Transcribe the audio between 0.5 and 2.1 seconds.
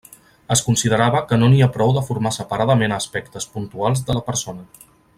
Es considerava que no n’hi ha prou de